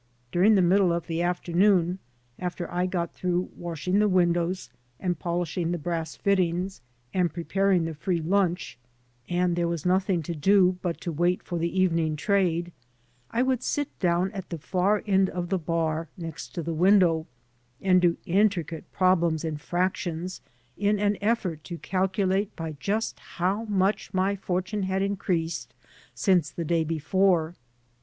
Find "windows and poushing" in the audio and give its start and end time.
4.09-5.71